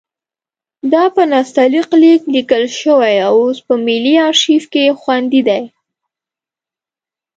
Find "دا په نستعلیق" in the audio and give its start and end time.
0.91-1.89